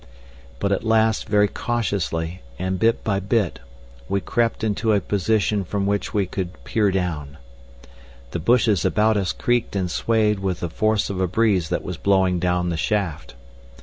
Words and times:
But 0.57 0.71
at 0.71 0.83
last 0.83 1.27
very 1.27 1.47
cautiously 1.47 2.41
and 2.57 2.79
bit 2.79 3.03
by 3.03 3.19
bit 3.19 3.59
we 4.09 4.19
crept 4.19 4.63
into 4.63 4.93
a 4.93 4.99
position 4.99 5.63
from 5.63 5.85
which 5.85 6.11
we 6.11 6.25
could 6.25 6.63
peer 6.63 6.89
down. 6.89 7.37
The 8.31 8.39
bushes 8.39 8.83
about 8.83 9.15
us 9.15 9.31
creaked 9.31 9.75
and 9.75 9.93
waved 10.07 10.39
with 10.39 10.61
the 10.61 10.71
force 10.71 11.11
of 11.11 11.21
a 11.21 11.27
breeze 11.27 11.69
that 11.69 11.83
was 11.83 11.97
blowing 11.97 12.39
down 12.39 12.69
the 12.69 12.77
shaft. 12.77 13.35